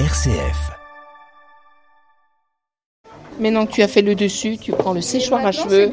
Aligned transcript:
RCF. 0.00 0.72
Maintenant 3.38 3.64
que 3.64 3.70
tu 3.70 3.82
as 3.82 3.86
fait 3.86 4.02
le 4.02 4.16
dessus, 4.16 4.58
tu 4.58 4.72
prends 4.72 4.92
le 4.92 5.00
séchoir 5.00 5.46
à 5.46 5.52
cheveux. 5.52 5.92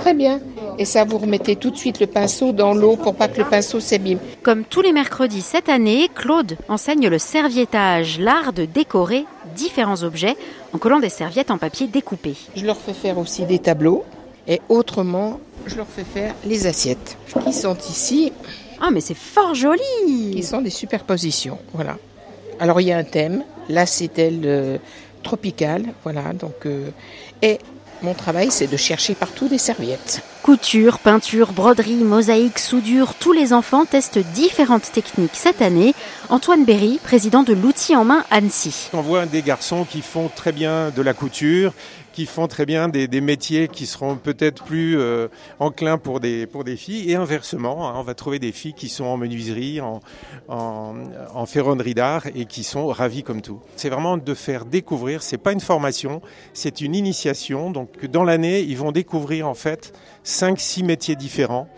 Très 0.00 0.14
bien. 0.14 0.38
Et 0.78 0.84
ça, 0.84 1.02
vous 1.02 1.18
remettez 1.18 1.56
tout 1.56 1.70
de 1.70 1.76
suite 1.76 1.98
le 1.98 2.06
pinceau 2.06 2.52
dans 2.52 2.72
l'eau 2.72 2.94
pour 2.94 3.16
pas 3.16 3.26
que 3.26 3.38
le 3.38 3.48
pinceau 3.48 3.80
s'abîme. 3.80 4.20
Comme 4.44 4.62
tous 4.62 4.80
les 4.80 4.92
mercredis 4.92 5.40
cette 5.40 5.68
année, 5.68 6.08
Claude 6.14 6.56
enseigne 6.68 7.08
le 7.08 7.18
serviettage, 7.18 8.20
l'art 8.20 8.52
de 8.52 8.64
décorer 8.64 9.24
différents 9.56 10.04
objets 10.04 10.36
en 10.72 10.78
collant 10.78 11.00
des 11.00 11.08
serviettes 11.08 11.50
en 11.50 11.58
papier 11.58 11.88
découpé. 11.88 12.36
Je 12.54 12.64
leur 12.64 12.76
fais 12.76 12.94
faire 12.94 13.18
aussi 13.18 13.44
des 13.44 13.58
tableaux. 13.58 14.04
Et 14.46 14.60
autrement, 14.68 15.40
je 15.66 15.74
leur 15.74 15.88
fais 15.88 16.04
faire 16.04 16.32
les 16.46 16.68
assiettes 16.68 17.18
qui 17.44 17.52
sont 17.52 17.76
ici, 17.90 18.32
Ah 18.80 18.90
mais 18.92 19.00
c'est 19.00 19.16
fort 19.16 19.52
qui 19.52 19.60
joli 19.62 20.42
sont 20.44 20.62
des 20.62 20.70
superpositions. 20.70 21.58
Voilà. 21.74 21.96
Alors 22.60 22.80
il 22.80 22.88
y 22.88 22.92
a 22.92 22.98
un 22.98 23.04
thème. 23.04 23.44
Là, 23.68 23.86
c'était 23.86 24.30
le 24.30 24.78
tropical. 25.22 25.84
Voilà. 26.02 26.32
Donc, 26.32 26.66
euh, 26.66 26.90
et 27.40 27.58
mon 28.02 28.14
travail, 28.14 28.50
c'est 28.50 28.66
de 28.66 28.76
chercher 28.76 29.14
partout 29.14 29.48
des 29.48 29.58
serviettes. 29.58 30.22
Couture, 30.42 30.98
peinture, 30.98 31.52
broderie, 31.52 32.02
mosaïque, 32.02 32.58
soudure, 32.58 33.14
tous 33.14 33.30
les 33.30 33.52
enfants 33.52 33.84
testent 33.84 34.18
différentes 34.18 34.90
techniques 34.90 35.34
cette 35.34 35.62
année. 35.62 35.94
Antoine 36.30 36.64
Berry, 36.64 36.98
président 37.00 37.44
de 37.44 37.52
l'outil 37.52 37.94
en 37.94 38.04
main 38.04 38.24
Annecy. 38.28 38.90
On 38.92 39.02
voit 39.02 39.24
des 39.26 39.42
garçons 39.42 39.84
qui 39.84 40.02
font 40.02 40.28
très 40.34 40.50
bien 40.50 40.90
de 40.90 41.00
la 41.00 41.14
couture, 41.14 41.72
qui 42.12 42.26
font 42.26 42.46
très 42.46 42.66
bien 42.66 42.88
des, 42.88 43.20
métiers 43.20 43.68
qui 43.68 43.86
seront 43.86 44.16
peut-être 44.16 44.64
plus 44.64 44.98
euh, 44.98 45.28
enclins 45.58 45.98
pour 45.98 46.20
des, 46.20 46.46
pour 46.46 46.64
des 46.64 46.76
filles. 46.76 47.10
Et 47.10 47.14
inversement, 47.14 47.88
hein, 47.88 47.94
on 47.96 48.02
va 48.02 48.14
trouver 48.14 48.38
des 48.38 48.52
filles 48.52 48.74
qui 48.74 48.88
sont 48.88 49.04
en 49.04 49.16
menuiserie, 49.16 49.80
en, 49.80 50.00
en, 50.48 50.94
en 51.34 51.46
ferronnerie 51.46 51.94
d'art 51.94 52.26
et 52.34 52.44
qui 52.44 52.64
sont 52.64 52.88
ravies 52.88 53.22
comme 53.22 53.42
tout. 53.42 53.60
C'est 53.76 53.88
vraiment 53.88 54.16
de 54.16 54.34
faire 54.34 54.64
découvrir, 54.64 55.22
c'est 55.22 55.38
pas 55.38 55.52
une 55.52 55.60
formation, 55.60 56.20
c'est 56.52 56.80
une 56.80 56.94
initiation. 56.94 57.70
Donc 57.70 58.06
dans 58.06 58.24
l'année, 58.24 58.60
ils 58.60 58.76
vont 58.76 58.92
découvrir 58.92 59.48
en 59.48 59.54
fait 59.54 59.92
5-6 60.32 60.84
métiers 60.84 61.14
différents 61.14 61.68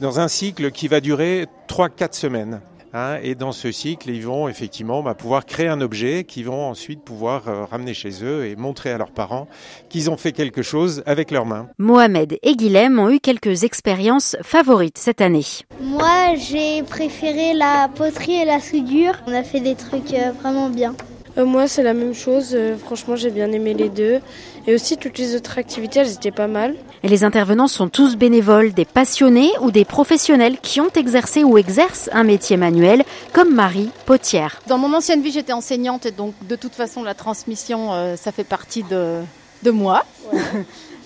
dans 0.00 0.20
un 0.20 0.28
cycle 0.28 0.70
qui 0.70 0.86
va 0.86 1.00
durer 1.00 1.46
3-4 1.68 2.14
semaines. 2.14 2.60
Hein, 2.94 3.18
et 3.22 3.34
dans 3.34 3.52
ce 3.52 3.70
cycle, 3.70 4.08
ils 4.08 4.24
vont 4.24 4.48
effectivement 4.48 5.02
bah, 5.02 5.14
pouvoir 5.14 5.44
créer 5.44 5.68
un 5.68 5.82
objet 5.82 6.24
qu'ils 6.24 6.46
vont 6.46 6.70
ensuite 6.70 7.02
pouvoir 7.02 7.46
euh, 7.46 7.64
ramener 7.64 7.92
chez 7.92 8.24
eux 8.24 8.46
et 8.46 8.56
montrer 8.56 8.90
à 8.90 8.98
leurs 8.98 9.10
parents 9.10 9.46
qu'ils 9.90 10.08
ont 10.08 10.16
fait 10.16 10.32
quelque 10.32 10.62
chose 10.62 11.02
avec 11.04 11.30
leurs 11.30 11.44
mains. 11.44 11.68
Mohamed 11.78 12.38
et 12.42 12.56
Guilhem 12.56 12.98
ont 12.98 13.10
eu 13.10 13.20
quelques 13.20 13.64
expériences 13.64 14.36
favorites 14.42 14.96
cette 14.96 15.20
année. 15.20 15.44
Moi, 15.82 16.34
j'ai 16.36 16.82
préféré 16.82 17.52
la 17.52 17.90
poterie 17.94 18.40
et 18.40 18.44
la 18.46 18.60
soudure. 18.60 19.14
On 19.26 19.34
a 19.34 19.42
fait 19.42 19.60
des 19.60 19.74
trucs 19.74 20.14
euh, 20.14 20.32
vraiment 20.40 20.70
bien. 20.70 20.94
Euh, 21.38 21.44
moi, 21.44 21.68
c'est 21.68 21.82
la 21.82 21.94
même 21.94 22.14
chose. 22.14 22.50
Euh, 22.54 22.76
franchement, 22.76 23.14
j'ai 23.16 23.30
bien 23.30 23.50
aimé 23.52 23.74
les 23.74 23.88
deux. 23.88 24.20
Et 24.66 24.74
aussi, 24.74 24.96
toutes 24.96 25.18
les 25.18 25.36
autres 25.36 25.56
activités, 25.58 26.00
elles 26.00 26.12
étaient 26.12 26.30
pas 26.32 26.48
mal. 26.48 26.74
Et 27.02 27.08
les 27.08 27.22
intervenants 27.24 27.68
sont 27.68 27.88
tous 27.88 28.16
bénévoles, 28.16 28.72
des 28.72 28.84
passionnés 28.84 29.50
ou 29.60 29.70
des 29.70 29.84
professionnels 29.84 30.58
qui 30.60 30.80
ont 30.80 30.90
exercé 30.96 31.44
ou 31.44 31.56
exercent 31.56 32.10
un 32.12 32.24
métier 32.24 32.56
manuel, 32.56 33.04
comme 33.32 33.54
Marie 33.54 33.90
Potière. 34.04 34.60
Dans 34.66 34.78
mon 34.78 34.92
ancienne 34.94 35.22
vie, 35.22 35.30
j'étais 35.30 35.52
enseignante 35.52 36.06
et 36.06 36.10
donc 36.10 36.34
de 36.48 36.56
toute 36.56 36.74
façon, 36.74 37.02
la 37.04 37.14
transmission, 37.14 37.92
euh, 37.94 38.16
ça 38.16 38.32
fait 38.32 38.44
partie 38.44 38.82
de, 38.82 39.20
de 39.62 39.70
moi. 39.70 40.04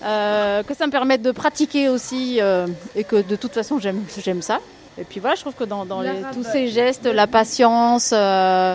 Euh, 0.04 0.64
que 0.64 0.74
ça 0.74 0.84
me 0.88 0.90
permette 0.90 1.22
de 1.22 1.30
pratiquer 1.30 1.88
aussi 1.88 2.38
euh, 2.40 2.66
et 2.96 3.04
que 3.04 3.22
de 3.22 3.36
toute 3.36 3.52
façon, 3.52 3.78
j'aime 3.78 4.02
j'aime 4.18 4.42
ça. 4.42 4.58
Et 4.98 5.04
puis 5.04 5.20
voilà, 5.20 5.36
je 5.36 5.42
trouve 5.42 5.54
que 5.54 5.62
dans, 5.62 5.84
dans 5.86 6.00
les- 6.00 6.10
tous 6.34 6.42
ces 6.42 6.66
gestes, 6.66 7.04
la 7.06 7.28
patience, 7.28 8.10
euh, 8.12 8.74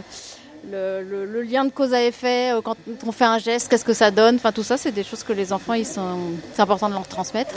le, 0.72 1.02
le- 1.04 1.26
le 1.26 1.42
lien 1.42 1.66
de 1.66 1.72
cause 1.72 1.94
à 1.94 2.04
effet, 2.04 2.54
euh, 2.54 2.62
quand 2.62 2.76
on 3.06 3.12
fait 3.12 3.26
un 3.26 3.38
geste, 3.40 3.70
qu'est-ce 3.70 3.86
que 3.86 3.94
ça 3.94 4.12
donne, 4.12 4.36
enfin 4.36 4.52
tout 4.52 4.64
ça, 4.64 4.78
c'est 4.78 4.92
des 4.92 5.04
choses 5.04 5.24
que 5.24 5.34
les 5.34 5.54
enfants, 5.54 5.74
ils 5.74 5.86
sont, 5.86 6.18
c'est 6.54 6.62
important 6.62 6.90
de 6.90 6.94
leur 6.94 7.08
transmettre. 7.08 7.56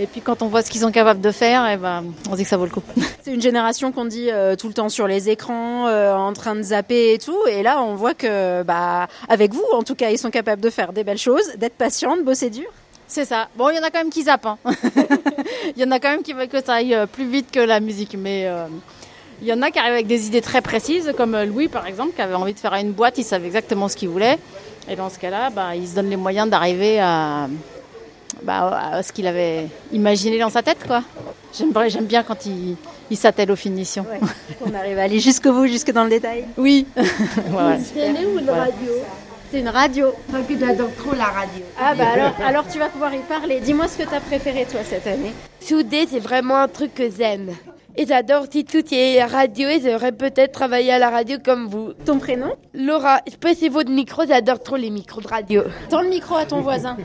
Et 0.00 0.06
puis 0.06 0.20
quand 0.20 0.42
on 0.42 0.46
voit 0.46 0.62
ce 0.62 0.70
qu'ils 0.70 0.82
sont 0.82 0.92
capables 0.92 1.20
de 1.20 1.32
faire, 1.32 1.68
eh 1.72 1.76
ben, 1.76 2.04
on 2.28 2.32
se 2.32 2.36
dit 2.36 2.44
que 2.44 2.48
ça 2.48 2.56
vaut 2.56 2.66
le 2.66 2.70
coup. 2.70 2.82
C'est 3.24 3.32
une 3.34 3.42
génération 3.42 3.90
qu'on 3.90 4.04
dit 4.04 4.30
euh, 4.30 4.54
tout 4.54 4.68
le 4.68 4.72
temps 4.74 4.88
sur 4.88 5.08
les 5.08 5.28
écrans, 5.28 5.88
euh, 5.88 6.14
en 6.14 6.32
train 6.34 6.54
de 6.54 6.62
zapper 6.62 7.14
et 7.14 7.18
tout. 7.18 7.36
Et 7.48 7.64
là, 7.64 7.82
on 7.82 7.96
voit 7.96 8.14
que, 8.14 8.62
bah, 8.62 9.08
avec 9.28 9.52
vous, 9.52 9.64
en 9.72 9.82
tout 9.82 9.96
cas, 9.96 10.10
ils 10.10 10.18
sont 10.18 10.30
capables 10.30 10.62
de 10.62 10.70
faire 10.70 10.92
des 10.92 11.02
belles 11.02 11.18
choses, 11.18 11.42
d'être 11.56 11.74
patients, 11.74 12.16
de 12.16 12.22
bosser 12.22 12.48
dur. 12.48 12.68
C'est 13.08 13.24
ça. 13.24 13.48
Bon, 13.56 13.70
il 13.70 13.76
y 13.76 13.78
en 13.80 13.82
a 13.82 13.90
quand 13.90 13.98
même 13.98 14.10
qui 14.10 14.22
zappent. 14.22 14.46
hein. 14.46 14.56
Il 15.76 15.82
y 15.82 15.84
en 15.84 15.90
a 15.90 15.98
quand 15.98 16.10
même 16.10 16.22
qui 16.22 16.32
veulent 16.32 16.46
que 16.48 16.62
ça 16.62 16.74
aille 16.74 16.96
plus 17.12 17.26
vite 17.26 17.50
que 17.50 17.58
la 17.60 17.80
musique. 17.80 18.14
Mais 18.16 18.46
euh, 18.46 18.66
il 19.40 19.46
y 19.48 19.52
en 19.52 19.62
a 19.62 19.70
qui 19.70 19.78
arrivent 19.78 19.92
avec 19.94 20.06
des 20.06 20.26
idées 20.26 20.40
très 20.40 20.60
précises, 20.62 21.12
comme 21.16 21.34
euh, 21.34 21.44
Louis 21.44 21.68
par 21.68 21.86
exemple, 21.86 22.12
qui 22.14 22.22
avait 22.22 22.34
envie 22.34 22.54
de 22.54 22.58
faire 22.58 22.74
une 22.74 22.92
boîte, 22.92 23.18
il 23.18 23.24
savait 23.24 23.46
exactement 23.46 23.88
ce 23.88 23.96
qu'il 23.96 24.08
voulait. 24.08 24.38
Et 24.90 24.96
dans 24.96 25.10
ce 25.10 25.18
cas-là, 25.18 25.50
bah, 25.50 25.74
il 25.76 25.86
se 25.86 25.94
donne 25.94 26.08
les 26.10 26.16
moyens 26.16 26.48
d'arriver 26.48 26.98
à, 26.98 27.48
bah, 28.42 28.80
à 28.92 29.02
ce 29.02 29.12
qu'il 29.12 29.26
avait 29.26 29.66
imaginé 29.92 30.38
dans 30.38 30.50
sa 30.50 30.62
tête. 30.62 30.78
quoi. 30.86 31.02
J'aime 31.52 32.06
bien 32.06 32.22
quand 32.22 32.46
il, 32.46 32.76
il 33.10 33.16
s'attelle 33.16 33.50
aux 33.50 33.56
finitions. 33.56 34.06
On 34.64 34.72
arrive 34.74 34.98
à 34.98 35.02
aller 35.02 35.20
jusqu'au 35.20 35.52
bout, 35.52 35.66
jusque 35.66 35.92
dans 35.92 36.04
le 36.04 36.10
détail. 36.10 36.44
Oui. 36.56 36.86
Voilà. 37.48 37.76
ou 37.76 38.38
une 38.38 38.50
radio 38.50 38.92
C'est 39.52 39.60
une 39.60 39.68
radio. 39.68 40.12
Enfin, 40.28 40.42
que 40.42 40.58
j'adore 40.58 40.90
trop 40.96 41.14
la 41.14 41.24
radio. 41.26 41.62
Ah 41.80 41.94
bah 41.94 42.04
alors, 42.14 42.32
alors 42.46 42.64
tu 42.70 42.78
vas 42.78 42.88
pouvoir 42.88 43.14
y 43.14 43.18
parler. 43.20 43.60
Dis-moi 43.60 43.88
ce 43.88 43.98
que 43.98 44.08
tu 44.08 44.14
as 44.14 44.20
préféré 44.20 44.66
toi 44.70 44.80
cette 44.88 45.06
année. 45.06 45.32
Souder, 45.60 46.06
c'est 46.10 46.18
vraiment 46.20 46.56
un 46.56 46.68
truc 46.68 46.94
que 46.94 47.10
j'aime. 47.10 47.50
Et 48.00 48.06
j'adore 48.06 48.44
si 48.48 48.64
tout 48.64 48.84
est 48.92 49.24
radio 49.24 49.68
et 49.68 49.80
j'aimerais 49.80 50.12
peut-être 50.12 50.52
travailler 50.52 50.92
à 50.92 51.00
la 51.00 51.10
radio 51.10 51.36
comme 51.44 51.66
vous. 51.66 51.94
Ton 52.04 52.18
prénom 52.20 52.52
Laura, 52.72 53.20
je 53.28 53.34
peux 53.36 53.48
essayer 53.48 53.68
votre 53.70 53.90
micro, 53.90 54.22
j'adore 54.24 54.60
trop 54.62 54.76
les 54.76 54.90
micros 54.90 55.20
de 55.20 55.26
radio. 55.26 55.62
Tends 55.90 56.02
le 56.02 56.08
micro 56.08 56.36
à 56.36 56.44
ton 56.44 56.60
voisin. 56.60 56.96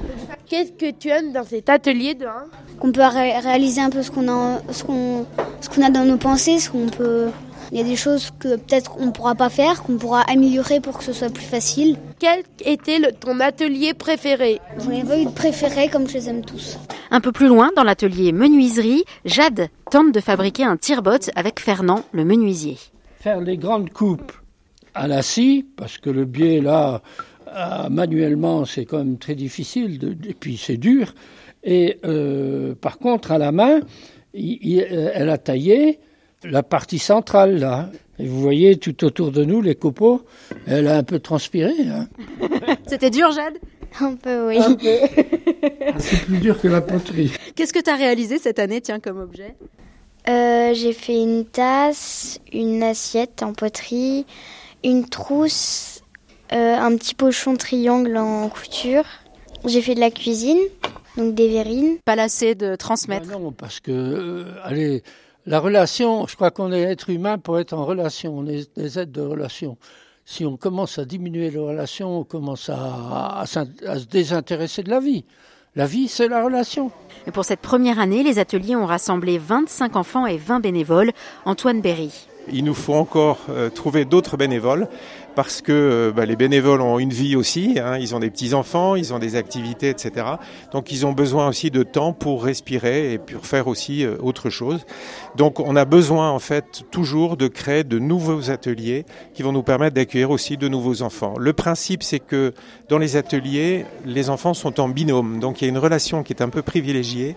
Qu'est-ce 0.46 0.72
que 0.74 0.92
tu 0.92 1.09
aimes 1.09 1.34
dans 1.34 1.44
cet 1.46 1.70
atelier 1.70 2.14
de 2.14 2.28
hein? 2.28 2.46
Qu'on 2.80 2.92
peut 2.92 3.02
ré- 3.02 3.40
réaliser 3.40 3.82
un 3.82 3.90
peu 3.90 4.03
ce 4.03 4.12
qu'on 4.12 4.28
a, 4.30 4.62
ce 4.72 4.84
qu'on, 4.84 5.26
ce 5.62 5.70
qu'on 5.70 5.82
a 5.82 5.90
dans 5.90 6.06
nos 6.06 6.18
pensées, 6.18 6.59
ce 6.59 6.70
qu'on 6.70 6.86
peut. 6.86 7.30
Il 7.72 7.80
y 7.80 7.82
a 7.82 7.84
des 7.86 7.96
choses 7.96 8.30
que 8.38 8.56
peut-être 8.58 8.98
on 9.00 9.08
ne 9.08 9.12
pourra 9.12 9.34
pas 9.34 9.50
faire, 9.50 9.82
qu'on 9.82 9.98
pourra 9.98 10.22
améliorer 10.30 10.80
pour 10.80 11.00
que 11.00 11.03
ce 11.03 11.12
soit 11.12 11.32
plus 11.32 11.44
facile. 11.46 11.98
Quel 12.20 12.44
était 12.64 13.00
le- 13.00 13.12
ton 13.14 13.40
atelier 13.40 13.96
préféré? 13.96 14.62
J'en 14.78 14.92
ai 14.92 15.03
pas 15.03 15.18
eu 15.18 15.26
de 15.26 15.32
préféré 15.32 15.88
comme 15.88 16.08
je 16.08 16.14
les 16.14 16.30
aime 16.30 16.46
tous. 16.46 16.78
Un 17.16 17.22
peu 17.22 17.31
plus 17.31 17.47
loin, 17.47 17.69
dans 17.75 17.84
l'atelier 17.84 18.31
menuiserie, 18.31 19.03
Jade 19.24 19.69
tente 19.91 20.12
de 20.13 20.19
fabriquer 20.19 20.63
un 20.63 20.78
tire-botte 20.78 21.29
avec 21.35 21.59
Fernand, 21.59 22.03
le 22.12 22.25
menuisier. 22.25 22.78
faire 23.19 23.40
les 23.40 23.56
grandes 23.56 23.90
coupes 23.91 24.34
à 24.96 25.07
la 25.07 25.22
scie, 25.22 25.66
parce 25.78 25.97
que 25.97 26.09
le 26.09 26.25
biais 26.25 26.59
là, 26.59 27.02
euh, 27.56 27.88
manuellement, 27.90 28.66
c'est 28.66 28.84
quand 28.85 28.97
même 28.97 29.18
très 29.18 29.35
difficile, 29.35 29.97
de- 30.00 30.18
et 30.28 30.34
puis 30.34 30.57
c'est 30.57 30.75
dur. 30.78 31.13
Et 31.63 32.00
euh, 32.03 32.75
par 32.75 32.97
contre, 32.97 33.31
à 33.31 33.38
la 33.38 33.52
main, 33.53 33.79
il- 34.34 34.57
il- 34.62 34.81
euh, 34.91 35.12
elle 35.13 35.29
a 35.29 35.38
taillé 35.38 36.00
la 36.44 36.63
partie 36.63 37.00
centrale 37.00 37.59
là. 37.59 37.90
Et 38.19 38.28
vous 38.28 38.41
voyez 38.41 38.75
tout 38.78 39.03
autour 39.06 39.31
de 39.31 39.44
nous 39.46 39.62
les 39.62 39.75
copeaux, 39.75 40.23
elle 40.68 40.88
a 40.88 40.97
un 40.97 41.03
peu 41.03 41.19
transpiré. 41.19 41.72
hein. 41.88 42.07
C'était 42.88 43.09
dur 43.09 43.31
Jade? 43.31 43.57
Un 44.00 44.16
peu, 44.16 44.48
oui. 44.48 44.59
C'est 46.00 46.26
plus 46.26 46.40
dur 46.40 46.59
que 46.59 46.68
la 46.68 46.81
poterie. 46.81 47.31
Qu'est-ce 47.56 47.74
que 47.74 47.80
tu 47.80 47.90
as 47.90 47.96
réalisé 47.96 48.38
cette 48.40 48.59
année, 48.59 48.81
tiens, 48.81 49.00
comme 49.00 49.20
objet? 49.20 49.56
Euh, 50.28 50.74
j'ai 50.74 50.94
fait 50.94 51.22
une 51.22 51.46
tasse, 51.46 52.40
une 52.52 52.82
assiette 52.82 53.44
en 53.44 53.53
poterie, 53.53 54.26
une 54.84 55.08
trousse, 55.08 56.02
euh, 56.53 56.76
un 56.76 56.96
petit 56.96 57.14
pochon 57.14 57.56
triangle 57.56 58.16
en 58.18 58.50
couture. 58.50 59.06
J'ai 59.66 59.82
fait 59.82 59.96
de 59.96 60.00
la 60.00 60.12
cuisine, 60.12 60.59
donc 61.18 61.36
des 61.36 61.50
verrines. 61.50 61.98
Pas 62.06 62.16
lassé 62.16 62.56
de 62.56 62.76
transmettre. 62.76 63.28
Ben 63.28 63.40
non, 63.40 63.52
parce 63.52 63.80
que, 63.80 63.92
euh, 63.92 64.46
allez, 64.64 65.03
la 65.46 65.59
relation, 65.59 66.26
je 66.28 66.36
crois 66.36 66.52
qu'on 66.52 66.72
est 66.72 66.82
être 66.82 67.09
humain 67.09 67.38
pour 67.38 67.59
être 67.59 67.74
en 67.74 67.86
relation, 67.86 68.38
on 68.38 68.48
est 68.48 68.76
des 68.78 69.00
êtres 69.00 69.12
de 69.12 69.22
relation. 69.22 69.78
Si 70.25 70.46
on 70.46 70.55
commence 70.58 70.99
à 70.99 71.05
diminuer 71.05 71.49
les 71.49 71.59
relations, 71.59 72.20
on 72.20 72.23
commence 72.23 72.70
à, 72.70 73.40
à 73.40 73.46
s'in- 73.46 73.67
à 73.85 73.99
se 73.99 74.05
désintéresser 74.05 74.81
de 74.84 74.90
la 74.90 74.99
vie. 74.99 75.25
La 75.75 75.85
vie, 75.85 76.08
c'est 76.08 76.28
la 76.28 76.43
relation. 76.43 76.91
Et 77.28 77.31
pour 77.31 77.46
cette 77.46 77.59
première 77.59 77.99
année, 77.99 78.23
les 78.23 78.40
ateliers 78.40 78.75
ont 78.75 78.85
rassemblé 78.85 79.37
25 79.37 79.96
enfants 79.96 80.25
et 80.28 80.37
20 80.37 80.59
bénévoles. 80.59 81.11
Antoine 81.46 81.81
Berry. 81.81 82.28
Il 82.52 82.64
nous 82.66 82.73
faut 82.73 82.93
encore 82.93 83.40
euh, 83.49 83.70
trouver 83.70 84.05
d'autres 84.05 84.37
bénévoles 84.37 84.87
parce 85.35 85.62
que 85.62 85.72
euh, 85.72 86.12
bah, 86.12 86.26
les 86.26 86.35
bénévoles 86.35 86.82
ont 86.82 87.00
une 87.00 87.12
vie 87.12 87.35
aussi, 87.35 87.80
hein, 87.80 87.97
ils 87.97 88.16
ont 88.16 88.20
des 88.20 88.30
petits-enfants, 88.30 88.96
ils 88.96 89.14
ont 89.14 89.20
des 89.20 89.35
activités, 89.35 89.90
etc. 89.90 90.26
Donc 90.72 90.91
ils 90.91 91.06
ont 91.06 91.12
besoin 91.12 91.47
aussi 91.47 91.72
de 91.72 91.84
temps 91.84 92.14
pour 92.14 92.44
respirer 92.44 93.14
et 93.14 93.18
pour 93.18 93.46
faire 93.46 93.68
aussi 93.68 94.06
euh, 94.06 94.16
autre 94.22 94.50
chose. 94.50 94.85
Donc 95.35 95.59
on 95.59 95.76
a 95.76 95.85
besoin 95.85 96.30
en 96.32 96.40
fait 96.40 96.84
toujours 96.91 97.38
de 97.38 97.47
créer 97.47 97.84
de 97.84 98.00
nouveaux 98.00 98.50
ateliers 98.50 99.06
qui 99.34 99.44
vont 99.44 99.52
nous 99.52 99.64
permettre 99.64 99.96
d'accueillir 99.96 100.32
aussi 100.32 100.58
de 100.58 100.68
nouveaux 100.68 101.02
enfants. 101.02 101.36
Le 101.38 101.53
principe 101.53 102.03
c'est 102.03 102.20
que 102.20 102.53
dans 102.90 102.97
les 102.97 103.16
ateliers, 103.16 103.86
les 104.06 104.29
enfants 104.29 104.53
sont 104.53 104.79
en 104.79 104.90
binôme, 104.90 105.40
donc 105.40 105.62
il 105.62 105.66
y 105.66 105.68
a 105.68 105.70
une 105.70 105.78
relation 105.78 106.24
qui 106.24 106.34
est 106.34 106.41
un 106.41 106.50
peu 106.50 106.62
privilégiée 106.62 107.36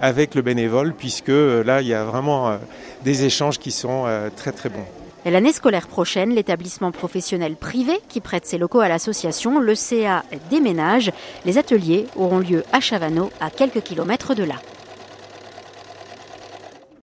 avec 0.00 0.34
le 0.34 0.42
bénévole 0.42 0.94
puisque 0.94 1.30
euh, 1.30 1.64
là 1.64 1.80
il 1.82 1.88
y 1.88 1.94
a 1.94 2.04
vraiment 2.04 2.58
des 3.04 3.24
échanges 3.24 3.58
qui 3.58 3.70
sont 3.70 4.04
très 4.36 4.52
très 4.52 4.68
bons. 4.68 4.97
L'année 5.24 5.52
scolaire 5.52 5.88
prochaine, 5.88 6.34
l'établissement 6.34 6.92
professionnel 6.92 7.56
privé 7.56 7.98
qui 8.08 8.20
prête 8.20 8.46
ses 8.46 8.56
locaux 8.56 8.80
à 8.80 8.88
l'association, 8.88 9.58
le 9.58 9.74
CA 9.74 10.22
déménage. 10.48 11.10
Les 11.44 11.58
ateliers 11.58 12.06
auront 12.16 12.38
lieu 12.38 12.62
à 12.72 12.80
Chavano, 12.80 13.30
à 13.40 13.50
quelques 13.50 13.82
kilomètres 13.82 14.34
de 14.34 14.44
là. 14.44 14.54